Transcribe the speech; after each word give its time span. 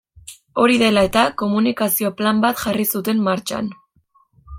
Hori 0.61 0.77
dela 0.83 1.03
eta, 1.09 1.25
komunikazio 1.41 2.11
plan 2.21 2.39
bat 2.47 2.61
jarri 2.65 2.87
zuten 2.95 3.21
martxan. 3.29 3.71